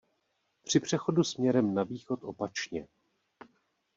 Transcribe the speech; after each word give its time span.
Při 0.63 0.79
přechodu 0.79 1.23
směrem 1.23 1.73
na 1.73 1.83
východ 1.83 2.19
opačně. 2.23 2.87